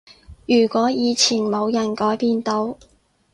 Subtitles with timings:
[0.47, 2.75] 如果以前冇人改變到